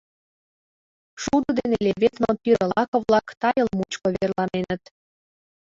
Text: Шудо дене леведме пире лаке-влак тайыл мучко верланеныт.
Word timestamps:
Шудо 1.21 1.49
дене 1.59 1.77
леведме 1.85 2.31
пире 2.41 2.65
лаке-влак 2.73 3.27
тайыл 3.41 3.67
мучко 3.77 4.07
верланеныт. 4.17 4.83